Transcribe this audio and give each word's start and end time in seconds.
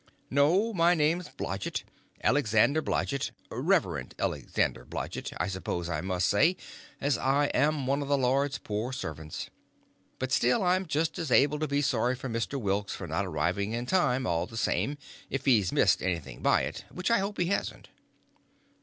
"No, 0.31 0.73
my 0.73 0.95
name's 0.95 1.29
Blodgett—Elexander 1.29 2.81
Blodgett—Reverend 2.83 4.15
Elexander 4.17 4.83
Blodgett, 4.83 5.31
I 5.37 5.47
s'pose 5.47 5.89
I 5.89 6.01
must 6.01 6.27
say, 6.27 6.57
as 6.99 7.19
I'm 7.19 7.85
one 7.85 8.01
o' 8.01 8.07
the 8.07 8.17
Lord's 8.17 8.57
poor 8.57 8.91
servants. 8.93 9.51
But 10.17 10.31
still 10.31 10.63
I'm 10.63 10.87
jist 10.87 11.19
as 11.19 11.29
able 11.29 11.59
to 11.59 11.67
be 11.67 11.83
sorry 11.83 12.15
for 12.15 12.29
Mr. 12.29 12.59
Wilks 12.59 12.95
for 12.95 13.05
not 13.05 13.27
arriving 13.27 13.73
in 13.73 13.85
time, 13.85 14.25
all 14.25 14.47
the 14.47 14.57
same, 14.57 14.97
if 15.29 15.45
he's 15.45 15.71
missed 15.71 16.01
anything 16.01 16.41
by 16.41 16.63
it—which 16.63 17.11
I 17.11 17.19
hope 17.19 17.37
he 17.37 17.45
hasn't." 17.45 17.89